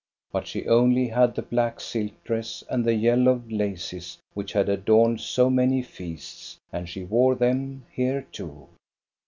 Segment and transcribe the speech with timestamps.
[0.31, 5.21] But she only had the black silk dress and the yellowed laces which had adorned
[5.21, 8.65] so many feasts, and she wore them here too.